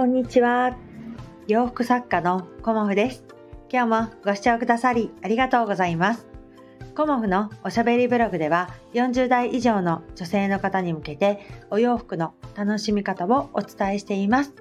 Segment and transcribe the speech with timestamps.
[0.00, 0.78] こんにちは。
[1.46, 3.22] 洋服作家のコモフです。
[3.70, 6.26] 今日もご視聴くださりありがとうございます。
[6.96, 14.54] コモフのおしゃべりブログでは40代以上の女性の方に向けてお洋服の楽しみ方をお伝えしています。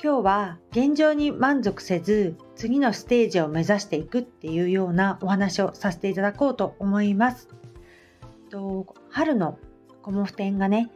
[0.00, 7.48] 今日は現状に満足せず次のステージを目指していくっていうようなお話をさせていただこうと思います。
[8.50, 9.58] と春の
[10.02, 10.92] コモフ展がね、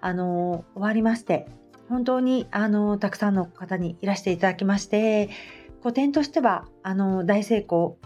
[0.00, 1.48] あの終わりまして
[1.90, 5.28] 本当にあのたくさんの方にいらしていただきまして
[5.82, 7.98] 個展としてはあの大成功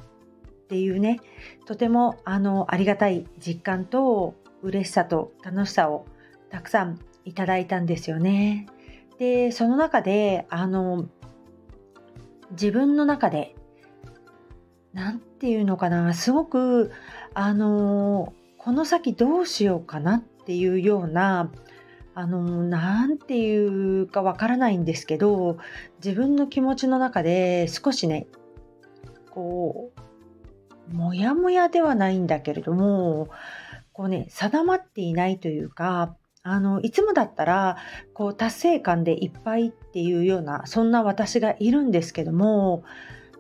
[0.65, 1.21] っていうね
[1.67, 6.07] とてもあのありがたい実感と嬉しさと楽しさを
[6.51, 8.67] たくさんいただいたんですよね。
[9.19, 11.07] でその中であの
[12.53, 13.55] 自分の中で
[14.95, 16.91] 何て言うのかなすごく
[17.35, 21.51] あのこの先どうしようかなっていうような
[22.15, 25.59] あの、なんていうかわからないんですけど、
[26.05, 28.27] 自分の気持ちの中で少しね、
[29.31, 29.91] こ
[30.93, 33.29] う、もやもやではないんだけれども、
[33.93, 37.79] こうね、定まっていないというか、あの、いつもだったら、
[38.13, 42.85] こう、達成感でいっぱいっていうような、そんな私がいるんですけども、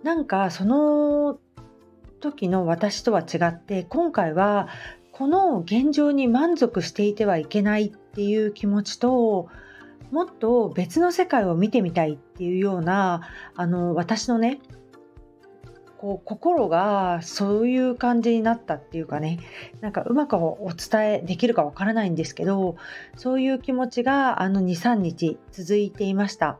[0.02, 1.38] なんかその
[2.20, 4.68] 時の私とは違って、今回は
[5.16, 9.48] この現状に満足していてはいけないっていう気持ちと
[10.10, 13.22] もっと別の世界を見てみたいっていうような
[13.54, 14.58] あの私のね
[15.98, 19.38] こう心がそういう感じになったっていうかね
[19.80, 22.74] なんかうまくお伝えできるかわからないんですけど
[23.16, 26.58] そういう気持ちがあの23日続いていました。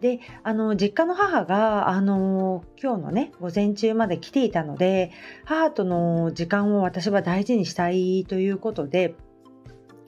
[0.00, 5.12] であの実家の母があの今日のね午前中まで来ていたので
[5.44, 9.14] 母との時間を私は大事にしたいということで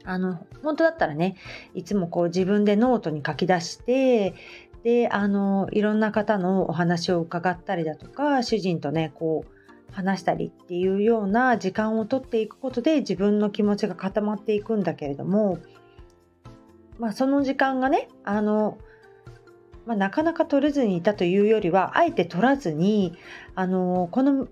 [0.05, 1.37] あの本当だったらね
[1.75, 4.35] いつもこう自分でノートに書き出して
[4.83, 15.59] であのいろんな方のお話を伺ったりだとか主人とねこう話したりっていうような時間をとっていくことで自分の気持ちが固まっていくんだけれども
[16.99, 18.79] まあその時間がねあの
[19.87, 23.15] まあ、なかなか取れずにいたというよりはあえて取らずに
[23.55, 24.47] あのこの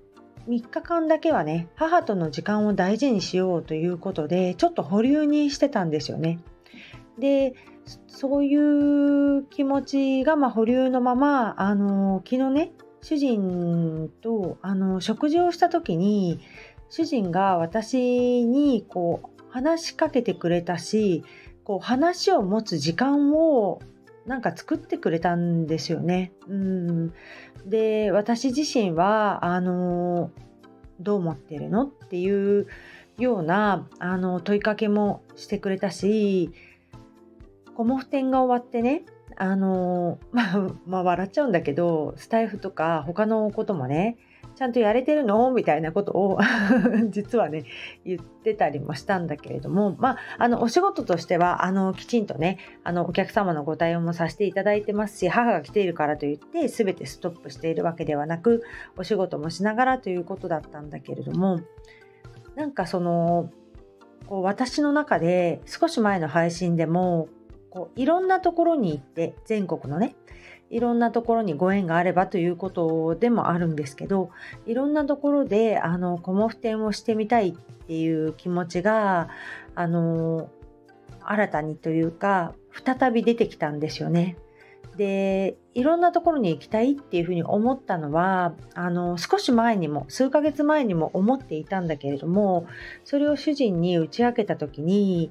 [0.48, 6.40] 3日間だけはね母との時間を大事にしようということでちょっと保留にしてたんですよね。
[7.18, 7.54] で
[8.06, 16.40] そういう気持ちがまあ保留のままあの昨日ね主人とあの食事をした時に
[16.88, 21.24] 主人が私にこう話しかけてくれたし
[21.64, 23.80] こう話を持つ時間を
[24.30, 26.30] なんか作ってくれたんですよね。
[26.46, 27.12] うん、
[27.66, 30.30] で私自身はあの
[31.00, 32.68] どう思ってるのっていう
[33.18, 36.52] ようなあの問いかけもしてくれたし
[37.74, 39.02] コモフ展が終わってね
[39.34, 44.16] あのまあ、 まあ、笑っちゃうんだけどスタイフとか他のこともね
[44.60, 45.50] ちゃんとやれてるの？
[45.52, 46.38] みたいなことを
[47.08, 47.64] 実はね
[48.04, 58.62] 言ってたりもしたんだけれどもまああのお仕事としてはあのきちんとねあのお客様のご対応もさせていただいてますし母が来ているからといって全てストップしているわけではなく
[58.98, 61.60] お仕事もしながらということだったんだけれども
[62.54, 63.48] なんかその
[64.26, 67.28] こう私の中で少し前の配信でも
[67.70, 70.16] こういろんなところに行って全国のね
[70.70, 74.30] いろんなところにご縁があればということでもあるんですけど
[74.66, 77.52] いろんなところであのコモフ展をしてみたいっ
[77.86, 79.28] ていう気持ちが
[79.74, 80.48] あの
[81.22, 82.54] 新たにというか
[82.84, 84.36] 再び出てきたんですよね。
[84.96, 92.66] でいろんなところに行きたいっていうふうに思ったのはあの少し前にも数ヶ月前にも思っていたんだけれども
[93.04, 95.30] それを主人に打ち明けた時に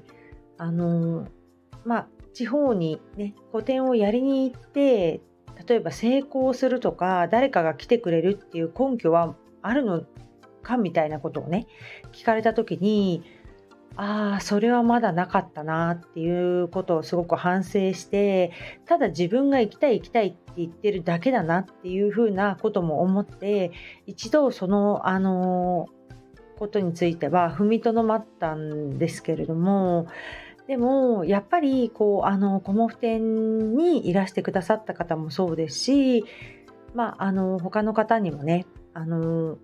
[0.56, 1.28] あの
[1.84, 5.20] まあ地方にね個展をやりに行って
[5.70, 10.02] 例えば成功するとか誰かが来てくれるっていう根拠はあるの
[10.64, 11.68] かみたいなことをね
[12.10, 13.22] 聞かれた時に
[13.94, 18.50] ああそれはまだなかったなっていうことをすごく反省して
[18.86, 23.70] ただ自分が行きたい行きたいって言ってるだけだなっていうふうなことも思って
[24.06, 25.86] 一度そのあの
[26.58, 30.08] ことについては踏みとどまったんですけれども
[30.70, 36.24] でもやっぱりこうあのコモフ展にいらしてくださった方もそうですし、
[36.94, 39.58] まあ、あの他の方にもねあの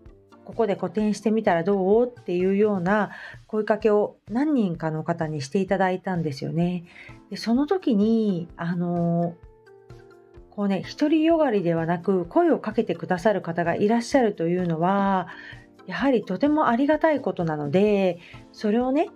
[0.44, 3.10] ここで個展してみたらどうっていうような
[3.46, 6.82] 声かけを何人かの方にしていただいたんですよね。
[7.30, 9.36] でその時にあの
[10.50, 15.28] こうね独りよがりではなく声をかけてくださる方がいらっしゃるというのは
[15.86, 18.18] やはりとてもありがたいことなので
[18.50, 19.10] それをね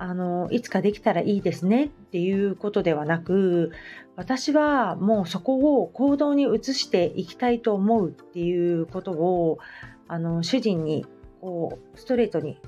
[0.00, 3.70] あのいつかできたらいいですねっていうことではなく
[4.16, 9.58] 私はもうそこを行動に移していきたいと思うっていうことを
[10.08, 11.04] あの主人に
[11.42, 12.58] こうストレートに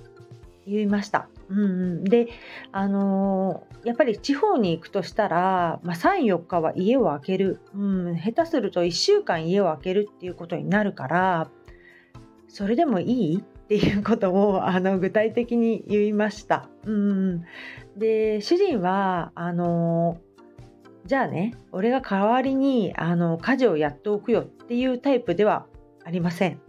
[0.67, 1.29] 言いました。
[1.49, 1.65] うんう
[2.01, 2.29] ん、で、
[2.71, 11.49] あの、やっぱり地方に行くとしたら、まあ、3、4日は家を空ける、うん、下手すると1週間家を空けるっていうことになるから
[12.49, 13.45] それでもいい？
[13.79, 16.69] っていうことをあの具体的に言いました。
[16.85, 17.43] うん、
[17.97, 20.19] で主人はあの、
[21.07, 25.67] じゃあね俺が代わりにあの家事をやっておくよっていうタイプでは
[26.05, 26.61] ありません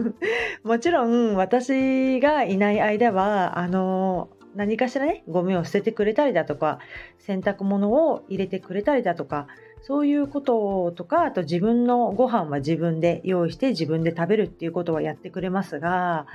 [0.64, 6.78] もちろん私がいない間はあの何かしらねゴミを捨ててくれたりだとか
[7.18, 9.46] 洗濯物を入れてくれたりだとか
[9.82, 16.26] そういうこととかあと自分のご飯は自分で用意して自分で食べるっていうことはやってくれますが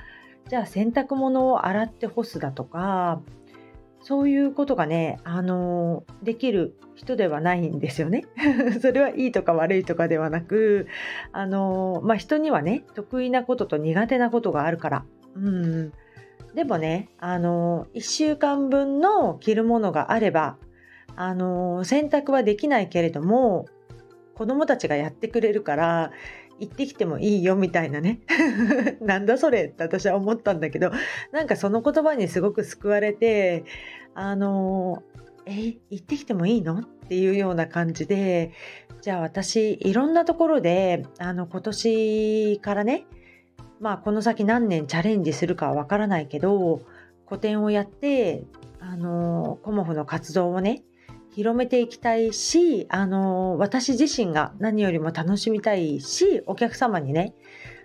[0.48, 3.20] じゃあ洗濯物を洗って干すだとか
[4.06, 8.24] そういうことがね、あのできる人ではないんですよね。
[8.80, 10.86] それはいいとか悪いとかではなく、
[11.32, 15.04] あのまあ、人にはね、得意なことと苦手なことがあるから。
[15.34, 15.92] うん。
[16.54, 20.56] でもね、あの1週間分の着るものがあれば、
[21.16, 23.66] あの洗濯はできないけれども、
[24.34, 26.12] 子供たちがやってくれるから、
[26.58, 28.20] 行ってきてもいいよみたいなね。
[29.00, 30.90] なんだそれって私は思ったんだけど
[31.32, 33.64] なんかその言葉にすごく救われて
[34.14, 35.02] あの
[35.44, 36.80] え行ってきてもいいの？
[36.80, 38.52] っていうような感じで
[39.00, 43.06] じゃあ私いろんなところであの今年からね
[43.78, 46.80] まあこの先何年チャレンジするかはわからないけど
[47.26, 48.44] 個展をやって
[48.80, 50.82] あのコモフの活動をね
[51.36, 57.34] 広めていきたいし、あの私自身が何よりも楽しみたいし、お客様にね、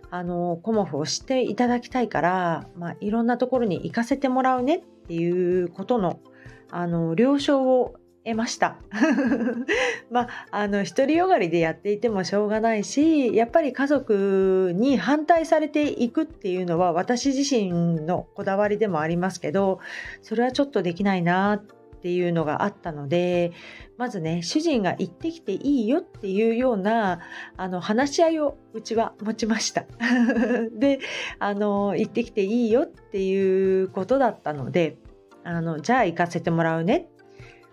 [0.10, 6.22] あのコモフを知っていただきたいから、まあ、いろんなところに行かせてもらうねっていうことの、
[6.70, 8.78] あの了承を得ました。
[10.10, 19.80] まあ、あの、独りよがりでやっていてもしょうがないし、やっぱり家族に反対されていくっていうのは私自身のこだわりでもありますけど、
[20.22, 23.52] それはちょっとできないなってっていうのがあったので
[23.96, 27.20] まずね主人が行ってきていいよっていうような
[27.58, 29.86] あの話し合いをうちは持ちました。
[30.74, 30.98] で
[31.38, 34.98] あの行ってきていいよっていうことだったので
[35.44, 37.08] あのじゃあ行かせてもらうね。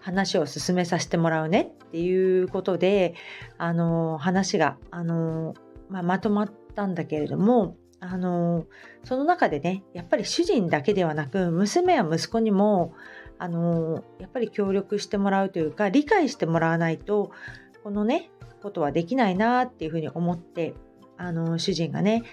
[0.01, 1.73] 話を進めさせてもらうね。
[1.87, 3.15] っていうことで
[3.57, 5.55] あの話があの、
[5.89, 8.67] まあ、まとまったんだけれどもあの
[9.05, 12.93] その中でねやっぱり主人だけではなく娘や息子にも
[13.39, 17.31] あのやっぱり協力してもらうというか理解してもらわないと
[17.83, 18.31] このね
[18.63, 20.75] ことはできないなっていうふうに思って
[21.17, 22.25] あの主人がね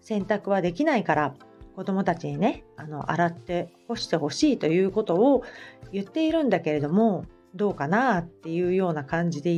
[0.00, 1.34] 洗濯はできないから
[1.76, 5.44] 子供たちにねあの洗って干してほしいということを
[5.92, 7.24] 言っているんだけれども
[7.54, 9.50] どうかなっていうような感じで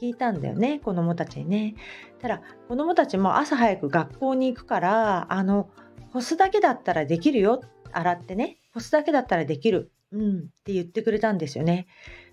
[0.00, 1.74] 聞いたんだよね子供たちにね。
[2.20, 5.68] ただ子供たちも朝早く学校に行くからあの
[6.12, 7.60] 干すだけだったらできるよ
[7.92, 11.86] 洗ってね干すだけだったらできるうん、って言ってくれたんですよね。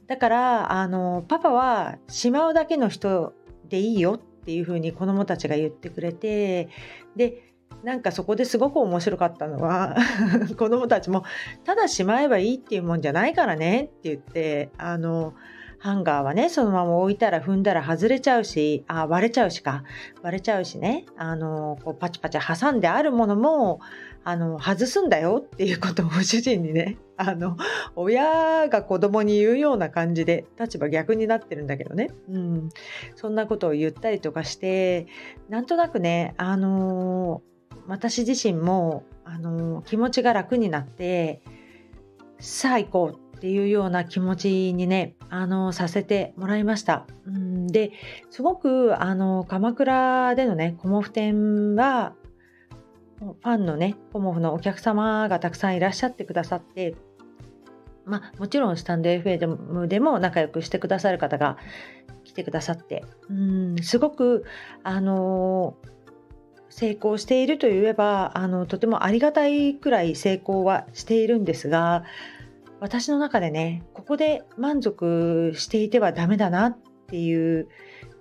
[0.07, 3.33] だからあのパパはしまうだけの人
[3.69, 6.69] でいいよっていうふうに子どもたちが言ってくれて
[7.15, 7.53] で
[7.83, 9.95] なんかそこですごく面白かったのは
[10.57, 11.23] 子どもたちも
[11.63, 15.35] ただしまえばいいっていうもんじゃないからねって言ってあの
[15.79, 19.83] ハンガーはね、そのまま置いたら踏んだら外れちゃうし、あ、割れちゃうしか、
[20.21, 23.79] 割れちゃうしね、あの、こうパチパチ挟んであるものも、
[24.29, 27.57] あの、外すんだよっていうことを主人にね、あの、
[27.95, 32.69] 親が子供に言うような感じで、立場逆になってるんだけどね、うん、
[33.15, 35.07] そんなことを言ったりとかして、
[35.49, 37.41] なんとなくね、あの、
[37.87, 41.41] 私自身も、あの、気持ちが楽になって、
[42.39, 47.05] さあ行こうっていうような気持ちにねあのさせてもらいました。
[47.25, 47.67] うん。
[47.67, 47.91] で
[48.29, 52.13] すごくあの鎌倉でのねコモフ展は
[53.19, 56.95] ファンのねコモフのお客様がたくさんいらっしゃってくださって
[58.05, 61.57] まあ、もちろんスタンド FM でも仲良くしてくださる方が
[62.23, 64.45] 来てくださってうんすごく
[64.83, 65.75] あの
[66.69, 72.03] 成功しているといえばあのとてもありがたいくらい成功はしているんですが
[72.79, 77.67] 私の中でねここで満足していてはダメだなっていう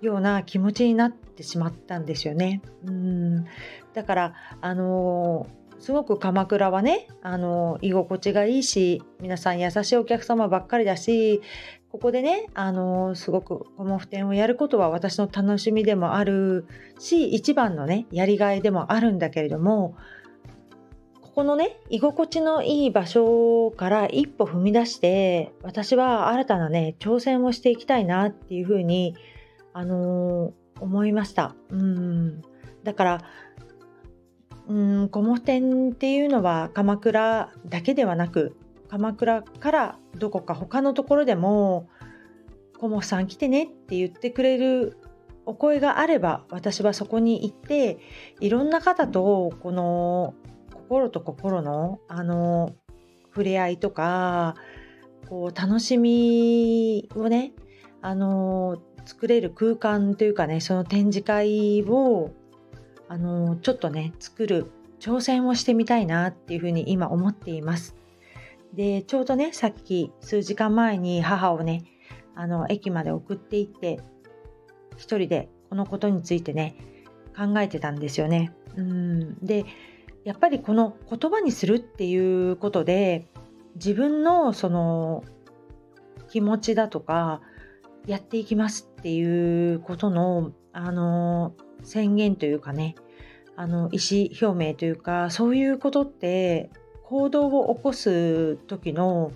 [0.01, 2.61] ような気持ちになってしまったんですよね。
[2.85, 3.45] うん
[3.93, 5.47] だからあの
[5.79, 11.41] すごく鎌倉はね、あの居心地がいいし皆さん優しいお客様ばっかりだし
[11.89, 16.67] ここでね、あのすごくこの普天をやることは私の楽しみでもある
[16.99, 19.95] し一番のねやりがいでもあるんだけれども
[21.21, 29.15] ここのね居心地のいい場所から一歩踏み出して私は新たなね挑戦をしていきたいなっていうふうに
[29.73, 31.55] あのー、思いました。
[31.69, 32.41] うん。
[32.83, 33.21] だから
[34.69, 38.55] うん古モ店っていうのは鎌倉だけではなく
[38.87, 41.89] 鎌倉からどこか他のところでも
[42.79, 44.97] 「コモさん来てね」って言ってくれる
[45.47, 47.97] お声があれば私はそこに行って
[48.39, 50.35] いろんな方とこの
[50.71, 52.75] 心と心のあの
[53.29, 54.55] 触れ合いとか
[55.29, 57.53] こう楽しみをね
[58.01, 62.31] あの作れる空間というかねその展示会を
[63.09, 67.95] あのちょっとね作る挑戦をしてみたいなっていうふうに今思っています。
[68.73, 71.83] でちょうどねさっき数時間前に母をね
[72.35, 73.99] あの駅まで送っていって
[74.95, 76.75] 一人でこのことについてね
[77.35, 78.53] 考えてたんですよね。
[78.75, 79.65] うんで
[80.23, 83.27] やっぱりこの言葉にするっていうことで
[83.75, 85.23] 自分のその
[86.29, 87.41] 気持ちだとか
[88.05, 92.95] やっていきますっていうことのあの宣言というかね
[93.55, 96.69] あの意思表明というかそういうことって
[97.03, 99.31] 行動を起こす時の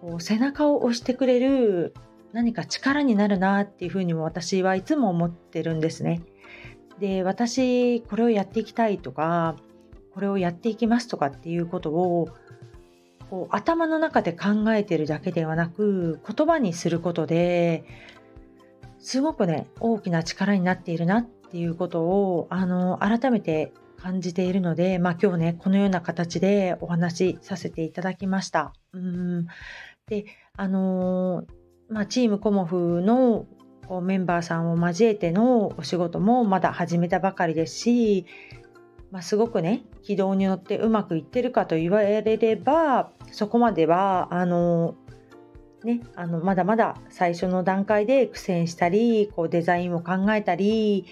[0.00, 1.94] こう背中を押してくれる
[2.32, 6.22] 何か力になるなっていうふうにも私はいつも思ってるんですね。
[6.98, 9.56] で私これをやっていきたいとか
[10.14, 12.28] これをやっていきますとかっていうことを
[13.30, 17.84] こう頭の中で考えてるだけではなく言葉にすることで
[19.00, 28.72] すごくね大きな力になっているなっていうことをあの改めて感じているので、まあ、今日ねこのような形でお話しさせていただきました。
[28.92, 29.46] うん
[30.08, 30.24] で
[30.56, 31.44] あの
[31.88, 33.46] まあ、チームコモフの
[34.02, 38.26] メンバーさんを交えてのお仕事もまだ始めたばかりですし、
[39.12, 44.96] まあ、すごくね軌道に乗ってうまくいってるかと言われればそこまではあの
[45.84, 51.04] ね、あのまだまだ最初の段階で苦戦したりこうデザインを考えたり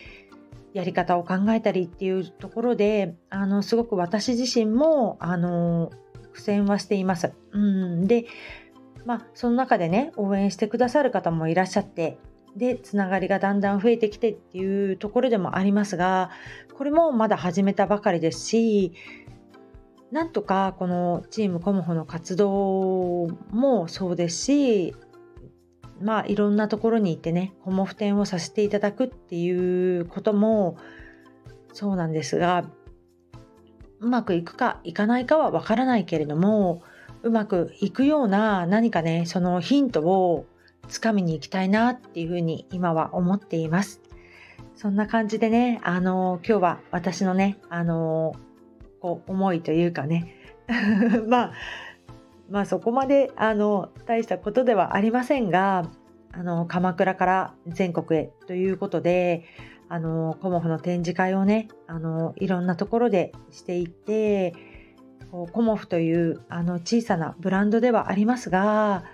[0.72, 5.90] やり方を考えたりっていうところであのすごく私自身もあの
[6.32, 7.32] 苦戦はしています。
[7.52, 8.26] うんで
[9.04, 12.18] まあその中でね応援してくださる方もいらっしゃって
[12.56, 16.30] でつながりがだんだん増えてきてっていうところでもありますが
[16.74, 18.92] これもまだ始めたばかりですし
[20.10, 24.94] なんとかこのチームコモホの活動もそうですし
[26.02, 30.76] まあいろんなところに行ってねコモフ展をさせていただくっていうことも
[31.72, 32.64] そうなんですが
[34.00, 36.82] うまくいくかいかないかはわからないけれども
[37.22, 40.46] うまくいくような何かねそのヒントを
[40.88, 44.00] つかみに行きたいなっていうふうに今は思っています。
[44.74, 48.34] そんな感じでね、あの今日は私のね、あの
[49.00, 50.34] こう思いというかね、
[51.28, 51.52] まあ、
[52.52, 55.90] まあそこまであの大したことではありませんが、
[56.32, 59.44] あの鎌倉から全国へということで、
[59.88, 64.52] あのコモフの展示会をね、あのいろんなところでしていって、
[65.30, 69.04] こうコモフというあの小さなブランドではありますが、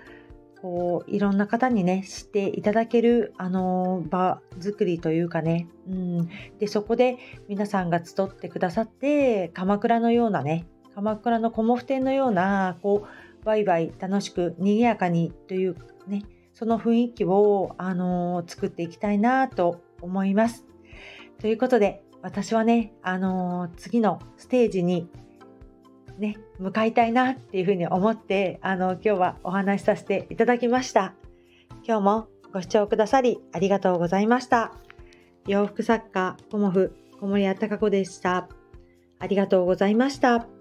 [0.61, 6.29] こういろんな方にね知っていただけるあの場作りというかね、うん、
[6.59, 7.17] でそこで
[7.47, 15.75] 皆さんが集ってくださって鎌倉のようなね鎌倉のコモフ展のようなこうワイワイ楽しく賑やかにという
[16.07, 20.65] ねその雰囲気を、あの作っていきたいなと思います。
[21.39, 25.07] ということで私はね、あの次のステージに
[26.17, 31.13] ね、向かいたいなっていうふうに思って、あの、今日はお話しさせていただきました。
[31.87, 34.73] 今日もご視聴くださりありがとうございました。
[35.47, 38.49] 洋服作家、コモフ、小森屋隆子でした。
[39.17, 40.58] ありがとうございました。